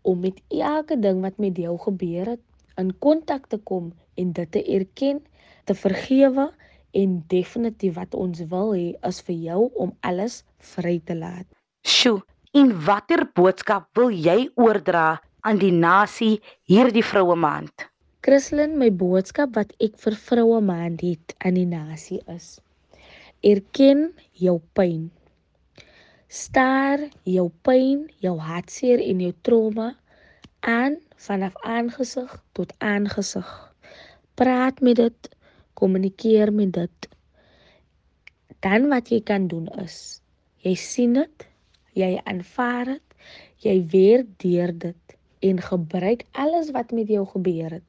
om 0.02 0.24
met 0.24 0.40
elke 0.50 0.98
ding 0.98 1.20
wat 1.22 1.38
met 1.38 1.58
jou 1.58 1.76
gebeur 1.84 2.34
het 2.34 2.42
in 2.82 2.90
kontak 3.04 3.46
te 3.52 3.60
kom 3.70 3.92
en 4.18 4.32
dit 4.34 4.50
te 4.52 4.62
erken, 4.66 5.20
te 5.64 5.74
vergewe 5.78 6.50
En 6.92 7.22
definitief 7.32 7.94
wat 7.96 8.14
ons 8.14 8.42
wil 8.52 8.74
hê 8.76 8.88
is 9.08 9.20
vir 9.26 9.38
jou 9.48 9.60
om 9.84 9.94
alles 10.00 10.42
vry 10.74 10.98
te 11.04 11.16
laat. 11.16 11.46
Sjoe, 11.88 12.20
en 12.52 12.74
watter 12.86 13.24
boodskap 13.34 13.88
wil 13.96 14.12
jy 14.12 14.50
oordra 14.60 15.06
aan 15.40 15.58
die 15.62 15.72
nasie 15.72 16.34
hierdie 16.68 17.04
vroue 17.04 17.36
maand? 17.36 17.88
Christlyn, 18.22 18.76
my 18.78 18.90
boodskap 18.94 19.56
wat 19.56 19.72
ek 19.82 19.96
vir 20.04 20.14
vroue 20.28 20.60
maand 20.62 21.00
het 21.02 21.32
aan 21.42 21.56
die 21.58 21.66
nasie 21.66 22.20
is: 22.30 22.60
Erken 23.42 24.12
jou 24.38 24.60
pyn. 24.76 25.08
Staar 26.28 27.08
jou 27.28 27.48
pyn, 27.66 28.06
jou 28.24 28.36
hartseer 28.40 29.02
en 29.02 29.24
jou 29.24 29.32
trauma 29.48 29.88
aan 30.60 31.00
vanaf 31.26 31.56
aangesig 31.66 32.30
tot 32.52 32.72
aangesig. 32.78 33.48
Praat 34.38 34.80
met 34.80 35.00
dit, 35.00 35.28
kommunikeer 35.78 36.52
met 36.52 36.72
dit. 36.72 37.08
Dan 38.62 38.88
wat 38.92 39.10
jy 39.10 39.20
kan 39.26 39.48
doen 39.50 39.66
is, 39.82 40.20
jy 40.62 40.74
sien 40.78 41.16
dit, 41.18 41.46
jy 41.98 42.14
aanvaar 42.24 42.94
dit, 42.94 43.16
jy 43.62 43.76
weer 43.92 44.26
deur 44.42 44.72
dit 44.86 45.16
en 45.42 45.60
gebruik 45.62 46.24
alles 46.38 46.70
wat 46.74 46.92
met 46.94 47.10
jou 47.10 47.24
gebeur 47.26 47.78
het 47.78 47.88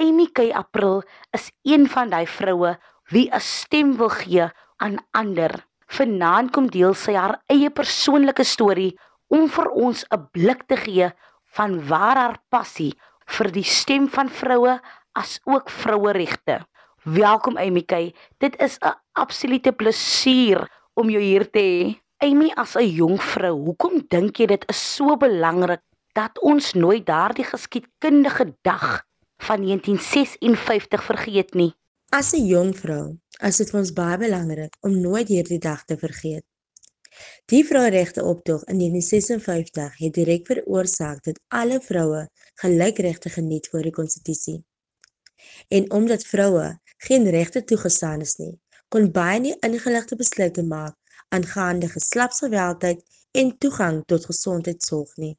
Amy 0.00 0.26
K 0.32 0.48
April 0.52 1.02
is 1.30 1.52
een 1.62 1.88
van 1.88 2.08
daai 2.08 2.26
vroue 2.26 2.78
wie 3.12 3.28
'n 3.28 3.40
stem 3.40 3.96
wil 3.96 4.08
gee 4.08 4.48
aan 4.76 4.96
ander. 5.10 5.66
Vanaand 5.86 6.50
kom 6.50 6.70
deel 6.70 6.94
sy 6.94 7.12
haar 7.12 7.42
eie 7.46 7.70
persoonlike 7.70 8.44
storie 8.44 8.98
om 9.28 9.48
vir 9.48 9.70
ons 9.70 10.04
'n 10.08 10.28
blik 10.32 10.62
te 10.66 10.76
gee 10.76 11.12
van 11.52 11.86
waar 11.86 12.16
haar 12.16 12.38
passie 12.48 12.94
vir 13.26 13.52
die 13.52 13.64
stem 13.64 14.08
van 14.08 14.28
vroue 14.28 14.80
as 15.14 15.38
ook 15.44 15.70
vroueregte. 15.70 16.66
Welkom 17.02 17.56
Amy 17.58 17.82
K. 17.82 18.10
Dit 18.38 18.58
is 18.60 18.78
'n 18.78 18.94
absolute 19.12 19.72
plesier 19.72 20.70
om 20.94 21.10
jou 21.10 21.22
hier 21.22 21.50
te 21.50 21.58
hê. 21.60 22.02
Amy 22.18 22.50
as 22.54 22.74
'n 22.76 22.88
jong 22.88 23.22
vrou, 23.22 23.64
hoekom 23.64 24.04
dink 24.08 24.36
jy 24.36 24.46
dit 24.46 24.64
is 24.68 24.94
so 24.94 25.16
belangrik 25.16 25.80
dat 26.12 26.40
ons 26.40 26.72
nooit 26.72 27.06
daardie 27.06 27.44
geskiedkundige 27.44 28.54
dag 28.62 29.04
van 29.36 29.60
1956 29.62 31.04
vergeet 31.04 31.54
nie? 31.54 31.74
As 32.10 32.32
'n 32.32 32.46
jong 32.46 32.76
vrou, 32.76 33.18
is 33.42 33.56
dit 33.56 33.70
vir 33.70 33.80
ons 33.80 33.92
baie 33.92 34.18
belangrik 34.18 34.76
om 34.80 35.00
nooit 35.00 35.28
hierdie 35.28 35.58
dag 35.58 35.84
te 35.84 35.96
vergeet. 35.96 36.44
Die 37.46 37.64
vroueregte 37.64 38.24
optog 38.24 38.64
in 38.64 38.78
1956 38.78 39.98
het 39.98 40.14
direk 40.14 40.46
veroorsaak 40.46 41.22
dat 41.22 41.40
alle 41.48 41.80
vroue 41.80 42.28
gelykregte 42.54 43.28
geniet 43.28 43.68
voor 43.68 43.82
die 43.82 43.92
konstitusie. 43.92 44.64
En 45.68 45.90
omdat 45.90 46.26
vroue 46.26 46.80
geen 46.96 47.30
regte 47.30 47.64
toegestaan 47.64 48.20
is 48.20 48.36
nie, 48.36 48.60
kon 48.88 49.10
baie 49.12 49.40
nie 49.40 49.56
ingeligte 49.66 50.16
besluite 50.16 50.62
maak 50.62 50.94
aangaande 51.34 51.88
geslagsgeweld 51.88 52.84
en 53.30 53.58
toegang 53.58 54.02
tot 54.06 54.24
gesondheidsorg 54.24 55.16
nie. 55.16 55.38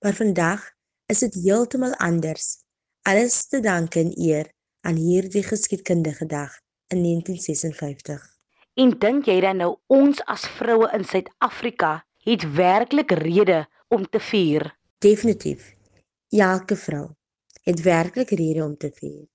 Maar 0.00 0.14
vandag 0.14 0.64
is 1.06 1.18
dit 1.18 1.34
heeltemal 1.34 1.94
anders. 1.94 2.60
Alles 3.02 3.46
te 3.48 3.60
danke 3.60 4.00
en 4.00 4.12
eer 4.16 4.52
aan 4.80 4.96
hierdie 4.96 5.42
geskiedkundige 5.42 6.26
dag 6.26 6.60
in 6.86 7.02
1956. 7.02 8.38
En 8.74 8.92
dink 8.98 9.24
jy 9.28 9.40
dan 9.40 9.56
nou 9.60 9.72
ons 9.86 10.20
as 10.24 10.46
vroue 10.58 10.88
in 10.96 11.04
Suid-Afrika 11.04 12.04
het 12.24 12.44
werklik 12.54 13.10
rede 13.10 13.64
om 13.88 14.08
te 14.08 14.20
vier? 14.20 14.76
Definitief. 14.98 15.74
Elke 16.28 16.76
vrou 16.76 17.08
het 17.70 17.82
werklik 17.86 18.30
rede 18.34 18.64
om 18.64 18.76
te 18.76 18.90
vier. 18.94 19.26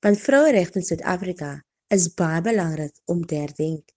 Want 0.00 0.20
vroueregte 0.20 0.80
in 0.80 0.84
Suid-Afrika 0.84 1.54
is 1.92 2.12
baie 2.14 2.40
belangrik 2.44 2.94
om 3.04 3.24
te 3.26 3.40
herdenk. 3.40 3.90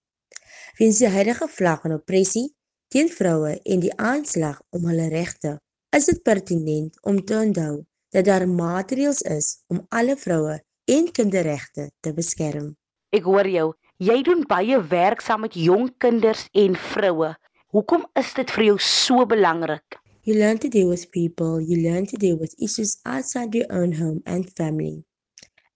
Weens 0.80 1.00
die 1.04 1.12
huidige 1.12 1.48
vlak 1.48 1.84
van 1.86 1.96
oppressie 2.00 2.50
teen 2.94 3.10
vroue 3.10 3.56
en 3.63 3.82
die 3.84 3.94
aanslag 3.98 4.60
om 4.75 4.86
hulle 4.90 5.08
regte, 5.10 5.58
is 5.94 6.10
dit 6.10 6.22
pertinent 6.25 6.98
om 7.02 7.20
te 7.25 7.38
onthou 7.38 7.84
dat 8.13 8.25
daar 8.25 8.46
maatreëls 8.50 9.22
is 9.30 9.48
om 9.68 9.86
alle 9.90 10.16
vroue 10.18 10.60
en 10.86 11.10
kinderregte 11.12 11.90
te 12.00 12.13
beskerm. 12.13 12.74
Ek 13.13 13.25
hoor 13.30 13.50
jou. 13.50 13.72
Jy 14.02 14.22
doen 14.25 14.44
baie 14.50 14.80
werk 14.90 15.22
saam 15.22 15.46
met 15.46 15.56
jong 15.58 15.92
kinders 16.02 16.48
en 16.52 16.75
vroue. 16.75 17.34
Hoekom 17.74 18.06
is 18.20 18.34
dit 18.38 18.52
vir 18.58 18.66
jou 18.72 18.78
so 18.82 19.25
belangrik? 19.30 19.98
You 20.25 20.36
learn 20.36 20.58
to 20.60 20.70
deal 20.70 20.88
with 20.88 21.12
people, 21.12 21.60
you 21.60 21.84
learn 21.84 22.06
to 22.06 22.15
deal 22.15 22.38
with 22.38 22.56
issues 22.58 23.01
outside 23.06 23.53
your 23.53 23.65
own 23.70 23.92
home 23.92 24.24
and 24.25 24.50
family. 24.56 25.03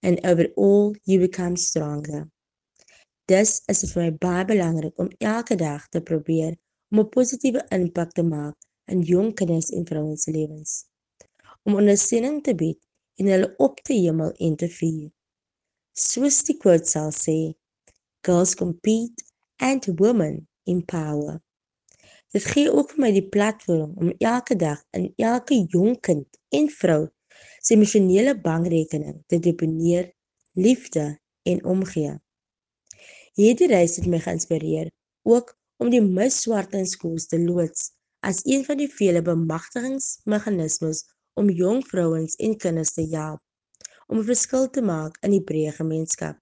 And 0.01 0.25
overall, 0.25 0.96
you 1.04 1.20
become 1.20 1.58
stronger. 1.58 2.30
Dis 3.27 3.60
is 3.68 3.82
vir 3.92 4.06
my 4.06 4.12
baie 4.24 4.46
belangrik 4.48 5.01
om 5.04 5.10
elke 5.20 5.58
dag 5.60 5.89
te 5.92 6.00
probeer 6.00 6.54
om 6.92 7.01
'n 7.04 7.10
positiewe 7.16 7.66
impak 7.77 8.13
te 8.16 8.24
maak 8.24 8.56
in 8.88 9.01
jong 9.10 9.34
kinders 9.36 9.68
en 9.75 9.84
vrouens 9.89 10.24
se 10.24 10.32
lewens. 10.32 10.86
Om 11.66 11.75
ondersteuning 11.82 12.39
te 12.44 12.56
bied 12.56 12.80
en 13.20 13.27
hulle 13.34 13.50
op 13.58 13.84
te 13.84 13.94
hemel 14.00 14.32
en 14.32 14.56
te 14.56 14.70
vier. 14.80 15.12
Soos 15.92 16.39
die 16.48 16.56
quote 16.56 16.88
sal 16.88 17.12
sê, 17.12 17.51
girls 18.24 18.56
compete 18.56 19.27
and 19.60 19.92
women 20.00 20.48
empower. 20.63 21.42
Dit 22.38 22.46
gee 22.46 22.70
ook 22.70 22.91
vir 22.94 23.01
my 23.01 23.08
die 23.15 23.29
platform 23.34 23.96
om 23.98 24.12
elke 24.22 24.53
dag 24.62 24.82
in 24.94 25.08
elke 25.25 25.56
jong 25.74 25.96
kind 26.06 26.27
en 26.53 26.67
vrou 26.70 27.08
se 27.65 27.74
emosionele 27.74 28.36
bankrekening 28.44 29.24
te 29.25 29.39
deponeer 29.41 30.12
liefde 30.53 31.06
en 31.50 31.63
omgee. 31.65 32.13
Hierdie 33.41 33.72
reis 33.74 33.98
het 33.98 34.06
my 34.06 34.22
geïnspireer 34.22 34.94
ook 35.25 35.56
om 35.82 35.89
die 35.89 36.03
miswarte 36.03 36.77
in 36.77 36.86
skole 36.86 37.25
te 37.25 37.41
loods 37.41 37.89
as 38.22 38.46
een 38.46 38.62
van 38.70 38.84
die 38.86 38.91
vele 39.00 39.25
bemagtigingsmeganismes 39.25 41.08
om 41.41 41.50
jong 41.50 41.82
vrouens 41.89 42.38
en 42.38 42.58
kinders 42.62 42.94
te 42.94 43.10
help 43.17 43.41
om 44.06 44.20
'n 44.22 44.29
verskil 44.29 44.70
te 44.70 44.86
maak 44.86 45.17
in 45.25 45.34
die 45.34 45.46
breë 45.50 45.74
gemeenskap. 45.82 46.38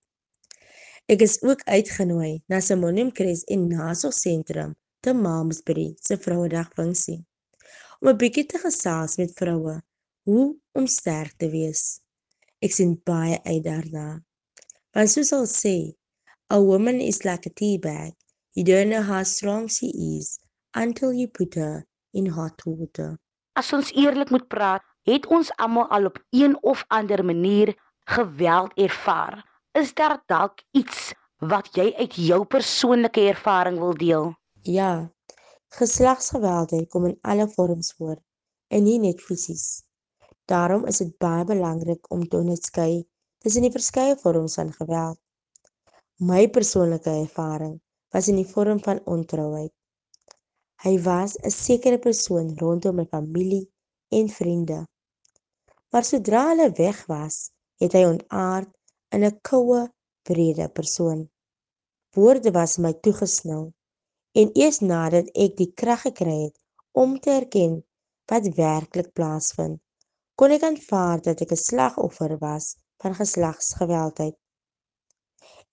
Ek 1.07 1.21
is 1.21 1.41
ook 1.41 1.63
uitgenooi 1.63 2.43
na 2.47 2.59
Simonium 2.59 3.11
Kres 3.11 3.47
en 3.47 3.67
Nasorgsentrum 3.67 4.75
te 5.05 5.13
Malmesbury 5.13 5.93
se 6.01 6.15
Vrouedag 6.17 6.69
funksie 6.73 7.19
om 8.01 8.07
'n 8.09 8.17
bietjie 8.21 8.45
te 8.51 8.57
gesels 8.57 9.13
met 9.21 9.33
vroue 9.39 9.75
hoe 10.27 10.45
om 10.79 10.85
sterk 10.87 11.33
te 11.41 11.49
wees. 11.49 11.81
Ek 12.65 12.71
sien 12.73 12.93
baie 13.09 13.37
uit 13.43 13.63
daarna. 13.63 14.07
Want 14.93 15.11
soos 15.13 15.29
hulle 15.35 15.49
sê, 15.51 15.75
a 16.55 16.57
woman 16.69 16.97
is 17.11 17.21
like 17.23 17.49
a 17.49 17.53
tea 17.53 17.77
bag. 17.77 18.13
You 18.57 18.63
don't 18.65 18.89
know 18.89 19.03
how 19.11 19.23
strong 19.23 19.67
she 19.69 19.91
is 20.17 20.39
until 20.73 21.13
you 21.13 21.27
put 21.27 21.53
her 21.53 21.85
in 22.13 22.29
hot 22.37 22.65
water. 22.65 23.19
As 23.53 23.73
ons 23.73 23.91
eerlik 23.93 24.29
moet 24.33 24.47
praat, 24.47 24.81
het 25.05 25.27
ons 25.27 25.51
almal 25.57 25.87
al 25.87 26.05
op 26.05 26.17
een 26.29 26.57
of 26.63 26.85
ander 26.87 27.25
manier 27.25 27.75
geweld 28.05 28.73
ervaar. 28.73 29.45
Is 29.71 29.93
daar 29.93 30.17
dalk 30.25 30.65
iets 30.71 31.13
wat 31.37 31.69
jy 31.77 31.93
uit 31.93 32.15
jou 32.15 32.41
persoonlike 32.45 33.21
ervaring 33.21 33.77
wil 33.77 33.93
deel? 33.93 34.33
Ja. 34.65 35.13
Geslagsgeweld 35.77 36.71
kom 36.89 37.05
in 37.05 37.17
alle 37.21 37.45
vorms 37.49 37.93
voor 37.93 38.17
en 38.67 38.83
nie 38.83 38.97
net 38.99 39.21
fisies. 39.21 39.83
Daarom 40.49 40.87
is 40.89 40.97
dit 40.97 41.11
baie 41.21 41.43
belangrik 41.45 42.09
om 42.09 42.23
te 42.27 42.37
onderskei 42.37 43.05
tussen 43.37 43.61
die 43.61 43.71
verskeie 43.75 44.15
vorms 44.17 44.57
van 44.57 44.71
geweld. 44.73 45.19
My 46.17 46.49
persoonlike 46.49 47.13
ervaring 47.13 47.77
was 48.09 48.31
in 48.31 48.41
die 48.41 48.47
vorm 48.55 48.81
van 48.81 49.03
ontrouheid. 49.05 49.73
Hy 50.81 50.95
was 51.01 51.37
'n 51.37 51.53
sekere 51.53 51.99
persoon 51.99 52.57
rondom 52.57 52.95
my 52.95 53.05
familie 53.05 53.69
en 54.09 54.29
vriende. 54.29 54.87
Maar 55.91 56.03
sodra 56.03 56.47
hulle 56.47 56.71
weg 56.71 57.05
was, 57.05 57.51
het 57.77 57.93
hy 57.93 58.05
ontaard 58.05 58.73
in 59.09 59.23
'n 59.25 59.39
koue, 59.41 59.87
wrede 60.23 60.69
persoon. 60.69 61.29
Woorde 62.17 62.51
was 62.51 62.77
my 62.77 62.93
toegesnou 62.93 63.73
en 64.39 64.49
eers 64.53 64.81
nadat 64.83 65.29
ek 65.45 65.55
die 65.59 65.71
krag 65.81 66.01
gekry 66.07 66.37
het 66.47 66.57
om 66.91 67.19
te 67.19 67.31
erken 67.39 67.77
wat 68.31 68.49
werklik 68.57 69.13
plaasvind, 69.15 69.79
kon 70.35 70.51
ek 70.51 70.65
aanvaar 70.67 71.21
dat 71.27 71.43
ek 71.45 71.51
'n 71.55 71.65
slagoffer 71.69 72.35
was 72.41 72.75
van 73.03 73.15
geslagsgeweldheid. 73.15 74.35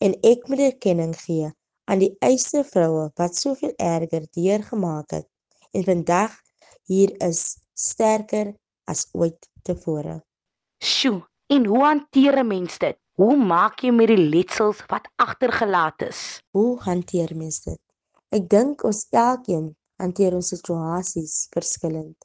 En 0.05 0.13
ek 0.33 0.49
moet 0.49 0.63
erkenning 0.71 1.15
gee 1.25 1.51
aan 1.91 1.99
die 1.99 2.15
eiste 2.21 2.63
vroue 2.65 3.11
wat 3.21 3.37
soveel 3.37 3.75
erger 3.77 4.25
deurgemaak 4.39 5.11
het 5.11 5.29
en 5.73 5.85
vandag 5.85 6.33
hier 6.87 7.11
is 7.29 7.59
sterker 7.75 8.55
as 8.85 9.09
ooit 9.13 9.49
tevore. 9.63 10.23
Sjoe, 10.79 11.23
en 11.47 11.67
hoe 11.67 11.85
hanteer 11.85 12.39
'n 12.39 12.47
mens 12.47 12.79
dit? 12.79 12.97
Hoe 13.21 13.37
maak 13.37 13.81
jy 13.81 13.91
met 13.91 14.09
die 14.09 14.25
letsels 14.35 14.79
wat 14.89 15.09
agtergelaat 15.17 16.03
is? 16.03 16.43
Hoe 16.51 16.81
hanteer 16.81 17.37
mens 17.37 17.61
dit? 17.61 17.81
Ek 18.33 18.47
dink 18.49 18.81
ons 18.89 19.03
elkeen 19.13 19.65
hanteer 20.01 20.33
ons 20.33 20.49
situasies 20.55 21.35
verskillend. 21.53 22.17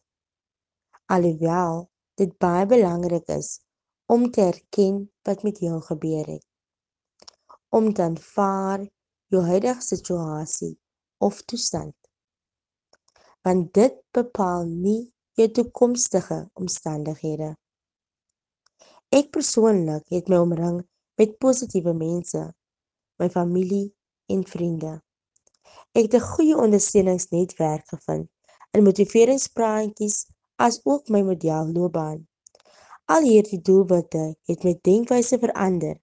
Alhoewel 1.12 1.82
dit 2.20 2.32
baie 2.40 2.66
belangrik 2.66 3.28
is 3.36 3.58
om 4.08 4.30
te 4.32 4.46
erken 4.46 5.02
wat 5.28 5.44
met 5.44 5.60
jou 5.60 5.82
gebeur 5.84 6.30
het. 6.32 6.46
Om 7.76 7.92
te 7.94 8.06
aanvaar 8.06 8.86
jou 9.36 9.42
huidige 9.44 9.84
situasie 9.84 10.78
of 11.20 11.42
toestand. 11.44 11.96
Want 13.44 13.74
dit 13.76 13.98
bepaal 14.16 14.64
nie 14.64 15.12
jou 15.36 15.50
toekomstige 15.60 16.38
omstandighede. 16.56 17.50
Ek 19.12 19.28
persoonlik 19.36 20.08
het 20.16 20.32
my 20.32 20.40
omring 20.44 20.80
met 21.20 21.36
positiewe 21.44 21.92
mense, 22.00 22.46
my 23.20 23.30
familie 23.36 23.92
en 24.32 24.48
vriende. 24.48 24.96
Ek 25.98 26.12
het 26.12 26.16
'n 26.22 26.30
goeie 26.34 26.56
ondersteuningsnetwerk 26.66 27.88
gevind 27.90 28.28
in 28.72 28.84
motiveringspraatjies 28.84 30.18
as 30.56 30.82
ook 30.84 31.08
my 31.10 31.22
modelloopbaan. 31.26 32.20
Al 33.06 33.24
hierdie 33.26 33.62
doelwitte 33.62 34.36
het 34.46 34.64
my 34.64 34.74
denkwyse 34.82 35.40
verander 35.42 35.96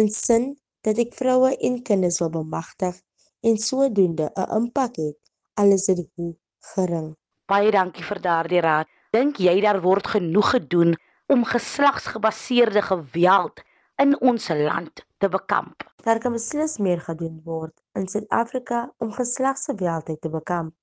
in 0.00 0.08
sin 0.08 0.46
dat 0.80 0.98
ek 1.04 1.12
vroue 1.20 1.50
en 1.56 1.82
kinders 1.82 2.18
wil 2.22 2.30
bemagtig 2.30 3.02
en 3.40 3.60
sodoende 3.66 4.30
'n 4.32 4.48
impak 4.60 4.96
het 4.96 5.18
al 5.60 5.76
is 5.76 5.84
dit 5.84 6.08
hoe 6.14 6.32
gering. 6.72 7.12
Baie 7.46 7.70
dankie 7.70 8.04
vir 8.04 8.20
daardie 8.20 8.60
raad. 8.60 8.88
Dink 9.10 9.36
jy 9.36 9.60
daar 9.60 9.80
word 9.82 10.06
genoeg 10.06 10.50
gedoen 10.50 10.96
om 11.26 11.44
geslagsgebaseerde 11.44 12.82
geweld 12.82 13.60
in 14.02 14.14
ons 14.20 14.48
land 14.48 15.04
te 15.22 15.28
bekamp. 15.28 15.84
Daar 16.02 16.18
kan 16.18 16.34
beslis 16.34 16.78
meer 16.82 17.00
gedoen 17.00 17.36
word 17.46 17.74
in 17.98 18.08
Suid-Afrika 18.10 18.88
om 18.98 19.12
geslagsgeweld 19.14 20.10
te 20.20 20.30
bekamp. 20.30 20.74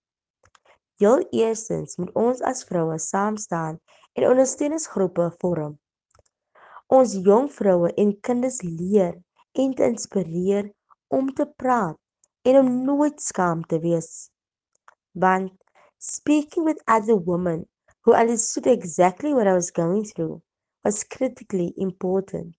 Heel 1.01 1.25
eerstens 1.35 1.97
moet 1.97 2.13
ons 2.15 2.41
as 2.45 2.63
vroue 2.69 2.97
saam 2.99 3.37
staan 3.37 3.79
en 4.13 4.27
ondersteuningsgroepe 4.29 5.27
vorm. 5.41 5.75
Ons 6.87 7.17
jong 7.25 7.49
vroue 7.51 7.91
en 7.99 8.13
kinders 8.19 8.61
leer 8.61 9.17
en 9.59 9.73
te 9.75 9.83
inspireer 9.87 10.71
om 11.11 11.33
te 11.33 11.47
praat 11.59 11.97
en 12.47 12.61
om 12.61 12.71
nooit 12.85 13.19
skaam 13.21 13.65
te 13.67 13.79
wees. 13.79 14.29
Want 15.11 15.51
speaking 15.97 16.65
with 16.65 16.81
other 16.87 17.19
women 17.19 17.67
who 18.05 18.15
understood 18.15 18.67
exactly 18.67 19.33
what 19.33 19.47
I 19.47 19.53
was 19.53 19.71
going 19.71 20.05
through 20.05 20.41
was 20.83 21.03
critically 21.03 21.73
important. 21.75 22.55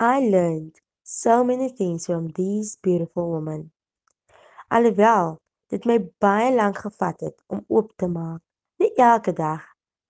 I 0.00 0.20
learned 0.20 0.78
so 1.02 1.42
many 1.42 1.68
things 1.68 2.06
from 2.06 2.28
these 2.28 2.78
beautiful 2.80 3.32
women. 3.32 3.72
Alhoewel 4.70 5.40
dit 5.74 5.88
my 5.90 5.96
baie 6.22 6.52
lank 6.54 6.78
gevat 6.84 7.24
het 7.26 7.34
om 7.50 7.64
oop 7.66 7.90
te 7.98 8.06
maak. 8.06 8.38
Nie 8.78 8.92
elke 8.94 9.34
dag 9.34 9.64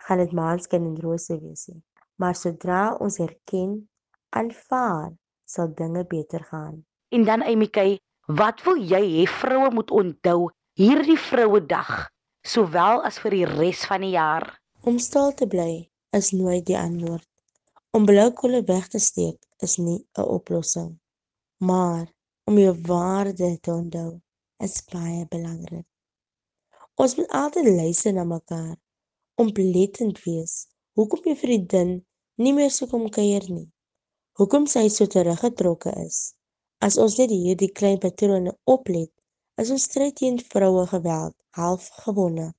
gaan 0.04 0.20
dit 0.20 0.34
maanskyn 0.36 0.84
en 0.90 1.00
rose 1.00 1.38
wees 1.40 1.64
nie, 1.72 1.80
maar 2.20 2.36
sodra 2.36 2.98
ons 3.00 3.16
erken, 3.16 3.88
aanvaar, 4.36 5.16
sal 5.48 5.72
dinge 5.80 6.04
beter 6.04 6.44
gaan. 6.52 6.84
En 7.08 7.24
dan 7.24 7.46
Emikay, 7.48 7.96
wat 8.28 8.60
wil 8.68 8.76
jy 8.76 9.02
hê 9.16 9.26
vroue 9.38 9.72
moet 9.72 9.90
onthou 9.90 10.50
hierdie 10.76 11.16
Vrouedag, 11.16 12.10
sowel 12.44 13.00
as 13.08 13.16
vir 13.24 13.40
die 13.40 13.48
res 13.56 13.88
van 13.88 14.04
die 14.04 14.12
jaar? 14.20 14.50
Om 14.84 15.00
stil 15.00 15.32
te 15.32 15.48
bly 15.48 15.88
is 16.12 16.34
nooit 16.36 16.68
die 16.68 16.76
antwoord. 16.76 17.24
Om 17.96 18.04
blou 18.04 18.30
kolle 18.36 18.66
weg 18.68 18.92
te 18.92 19.00
steek 19.00 19.40
is 19.66 19.76
nie 19.76 20.00
'n 20.18 20.28
oplossing. 20.36 21.00
Maar 21.68 22.06
om 22.44 22.58
jou 22.58 22.74
waarde 22.82 23.60
te 23.60 23.70
onthou 23.70 24.20
is 24.56 24.84
baie 24.92 25.26
belangrik. 25.28 25.86
Ons 26.94 27.14
moet 27.16 27.30
altyd 27.30 27.66
luister 27.80 28.12
na 28.12 28.24
mekaar, 28.24 28.76
oplettend 29.34 30.22
wees. 30.22 30.66
Hoekom 30.92 31.20
jy 31.24 31.36
vriendin 31.36 32.06
nie 32.34 32.52
meer 32.52 32.70
so 32.70 32.86
kom 32.86 33.08
kuier 33.10 33.50
nie? 33.50 33.70
Hoekom 34.32 34.66
sy 34.66 34.88
so 34.88 35.06
teruggetrokke 35.06 35.92
is? 36.06 36.34
As 36.78 36.96
ons 36.96 37.18
net 37.18 37.30
hierdie 37.30 37.72
klein 37.72 37.98
patrone 37.98 38.58
oplet, 38.64 39.12
is 39.56 39.70
ons 39.70 39.82
stryd 39.82 40.16
teen 40.16 40.38
vroue 40.38 40.86
geweld 40.86 41.34
half 41.50 41.90
gewonne. 42.04 42.54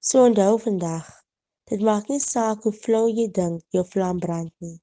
So 0.00 0.24
onthou 0.24 0.58
vandag 0.58 1.20
Dit 1.70 1.82
maak 1.86 2.08
nie 2.10 2.18
saak 2.18 2.64
hoe 2.66 2.72
flou 2.74 3.04
jy 3.06 3.28
dink 3.34 3.62
jou 3.74 3.84
vlam 3.86 4.18
brand 4.22 4.50
nie. 4.64 4.78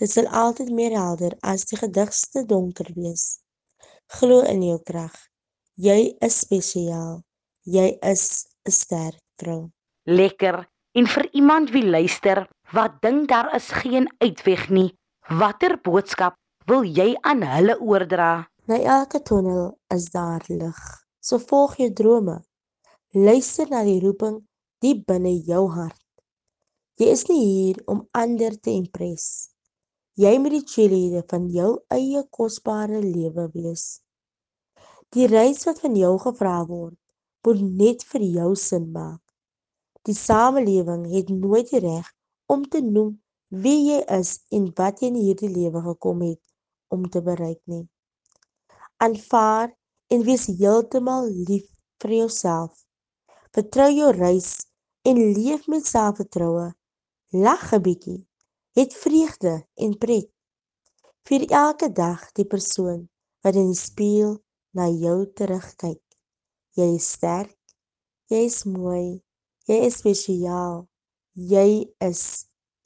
Dit 0.00 0.08
sal 0.14 0.28
altyd 0.32 0.70
meer 0.72 0.94
helder 0.96 1.34
as 1.44 1.66
die 1.68 1.76
gedigste 1.76 2.46
donker 2.48 2.88
wees. 2.96 3.42
Glo 4.16 4.40
in 4.48 4.62
jou 4.64 4.78
krag. 4.80 5.12
Jy 5.76 6.14
is 6.24 6.38
spesiaal. 6.40 7.20
Jy 7.68 7.98
is 8.00 8.48
'n 8.64 8.72
sterk 8.72 9.20
vrou. 9.36 9.68
Lekker. 10.08 10.64
En 10.96 11.06
vir 11.06 11.28
iemand 11.32 11.70
wie 11.70 11.84
luister 11.84 12.48
wat 12.72 13.02
dink 13.02 13.28
daar 13.28 13.54
is 13.54 13.68
geen 13.68 14.08
uitweg 14.18 14.70
nie, 14.70 14.96
watter 15.28 15.76
boodskap 15.76 16.34
wil 16.66 16.82
jy 16.82 17.14
aan 17.20 17.42
hulle 17.42 17.76
oordra? 17.80 18.48
Na 18.64 18.78
elke 18.78 19.22
tunnel 19.22 19.78
is 19.94 20.10
daar 20.10 20.42
lig. 20.48 20.80
So 21.20 21.38
volg 21.38 21.76
jou 21.76 21.92
drome. 21.92 22.40
Luister 23.12 23.68
na 23.68 23.84
die 23.84 24.00
roeping 24.00 24.46
diep 24.80 25.06
binne 25.06 25.36
jou 25.44 25.68
hart. 25.70 26.06
Jy 26.96 27.06
is 27.06 27.26
nie 27.28 27.44
hier 27.44 27.82
om 27.86 28.08
ander 28.12 28.60
te 28.60 28.70
impres. 28.70 29.49
Jy 30.20 30.36
moet 30.42 30.52
die 30.52 30.66
cheerleader 30.68 31.22
van 31.30 31.46
jou 31.54 31.70
eie 31.94 32.20
kosbare 32.36 32.98
lewe 33.00 33.46
wees. 33.54 33.84
Die 35.14 35.28
reis 35.30 35.62
wat 35.64 35.80
van 35.80 35.94
jou 35.96 36.10
gevra 36.20 36.58
word, 36.68 36.98
moet 37.46 37.60
net 37.78 38.04
vir 38.10 38.26
jou 38.26 38.50
sin 38.58 38.90
maak. 38.92 39.22
Die 40.04 40.16
samelewing 40.16 41.06
het 41.14 41.30
nooit 41.32 41.70
die 41.72 41.80
reg 41.84 42.10
om 42.52 42.66
te 42.68 42.82
noem 42.84 43.14
wie 43.64 43.78
jy 43.86 44.00
is 44.18 44.34
en 44.52 44.68
wat 44.76 45.00
jy 45.00 45.08
in 45.10 45.20
hierdie 45.22 45.52
lewe 45.54 45.80
gekom 45.88 46.26
het 46.26 46.40
om 46.92 47.08
te 47.08 47.22
bereik 47.24 47.60
nie. 47.70 47.86
Aanvaar 49.00 49.72
en 50.12 50.26
wees 50.26 50.48
heeltemal 50.50 51.30
lief 51.32 51.64
vir 52.02 52.16
jouself. 52.18 52.74
Vertrou 53.56 53.88
jou 53.88 54.12
reis 54.18 54.52
en 55.08 55.22
leef 55.32 55.64
met 55.70 55.86
selfvertroue 55.86 56.72
Lag 57.32 57.72
'n 57.72 57.82
bietjie. 57.82 58.29
Het 58.78 58.94
vreugde 58.94 59.66
en 59.74 59.96
pret. 59.98 60.28
Vir 61.26 61.42
elke 61.50 61.88
dag 61.90 62.20
die 62.38 62.46
persoon 62.46 63.08
wat 63.42 63.56
in 63.58 63.72
die 63.72 63.78
spieël 63.78 64.36
na 64.78 64.86
jou 64.86 65.24
terugkyk. 65.34 65.98
Jy 66.78 66.86
is 67.00 67.08
sterk. 67.16 67.56
Jy 68.30 68.44
is 68.46 68.60
mooi. 68.70 69.18
Jy 69.66 69.80
is 69.88 69.98
spesiaal. 69.98 70.84
Jy 71.34 71.90
is 72.06 72.22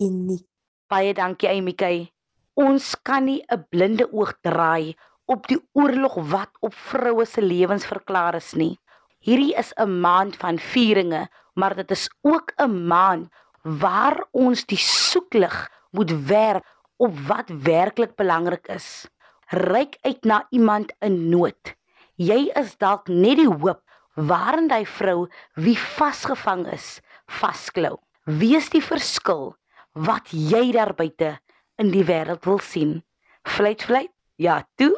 uniek. 0.01 0.47
Baie 0.89 1.13
dankie 1.13 1.53
Amikay. 1.53 2.09
Ons 2.57 2.95
kan 3.05 3.29
nie 3.29 3.45
'n 3.53 3.67
blinde 3.69 4.09
oog 4.09 4.33
draai 4.41 4.97
op 5.29 5.47
die 5.53 5.61
oorlog 5.77 6.17
wat 6.33 6.53
op 6.61 6.73
vroue 6.73 7.27
se 7.27 7.43
lewens 7.43 7.85
verklaar 7.85 8.41
is 8.41 8.55
nie. 8.55 8.79
Hierdie 9.21 9.53
is 9.53 9.73
'n 9.77 10.01
maand 10.01 10.37
van 10.37 10.59
vieringe, 10.59 11.29
maar 11.55 11.77
dit 11.77 11.91
is 11.91 12.09
ook 12.23 12.53
'n 12.57 12.87
maand 12.89 13.29
waar 13.65 14.21
ons 14.33 14.67
die 14.69 14.81
soeklig 14.81 15.55
moet 15.97 16.13
werp 16.29 16.65
op 16.97 17.17
wat 17.29 17.49
werklik 17.65 18.15
belangrik 18.17 18.69
is. 18.69 19.09
Ryk 19.49 19.97
uit 20.05 20.25
na 20.25 20.45
iemand 20.51 20.93
in 21.01 21.29
nood. 21.29 21.75
Jy 22.17 22.53
is 22.55 22.77
dalk 22.79 23.09
net 23.09 23.41
die 23.41 23.51
hoop 23.51 23.81
waarin 24.15 24.69
daai 24.71 24.87
vrou 24.87 25.27
wie 25.59 25.77
vasgevang 25.79 26.69
is, 26.73 27.01
vasklou. 27.27 27.99
Wees 28.25 28.71
die 28.71 28.85
verskil 28.85 29.55
wat 29.93 30.31
jy 30.31 30.71
daar 30.73 30.95
buite 30.95 31.39
in 31.81 31.91
die 31.91 32.05
wêreld 32.07 32.45
wil 32.47 32.61
sien. 32.63 33.01
Vlieg 33.45 33.83
vlieg. 33.83 34.11
Ja, 34.37 34.65
toe. 34.75 34.95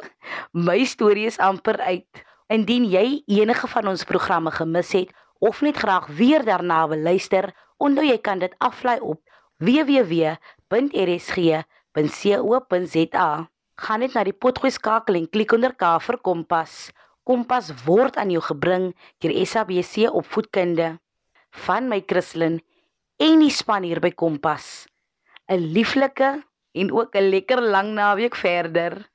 My 0.53 0.81
storie 0.85 1.27
is 1.29 1.37
amper 1.37 1.77
uit. 1.85 2.23
Indien 2.49 2.87
jy 2.89 3.21
enige 3.29 3.67
van 3.69 3.89
ons 3.91 4.05
programme 4.07 4.51
gemis 4.51 4.93
het 4.97 5.11
of 5.39 5.61
net 5.61 5.77
graag 5.77 6.07
weer 6.17 6.45
daarna 6.45 6.87
wil 6.89 7.03
luister, 7.05 7.51
onthou 7.77 8.05
jy 8.05 8.17
kan 8.21 8.39
dit 8.39 8.53
aflaai 8.63 8.99
op 9.01 9.21
www.rsg.co.za. 9.63 10.49
Gaan 13.77 13.99
net 14.01 14.13
na 14.17 14.23
die 14.25 14.33
potgooi 14.33 14.71
skakel 14.73 15.15
en 15.19 15.29
klik 15.29 15.51
onder 15.53 15.73
K 15.77 15.99
vir 16.01 16.17
Kompas. 16.25 16.91
Kompas 17.27 17.71
word 17.85 18.17
aan 18.17 18.31
jou 18.33 18.41
gebring 18.41 18.95
deur 19.21 19.33
SABC 19.45 20.07
Opvoedkunde. 20.09 20.97
Van 21.65 21.89
my 21.89 21.99
Christlyn 22.05 22.61
en 23.21 23.39
die 23.41 23.53
span 23.53 23.83
hier 23.83 23.99
by 24.01 24.11
Kompas. 24.11 24.87
'n 25.49 25.61
Lieflike 25.73 26.43
en 26.73 26.91
ook 26.91 27.15
'n 27.15 27.29
lekker 27.29 27.61
lang 27.61 27.93
naweek 27.93 28.35
verder. 28.35 29.09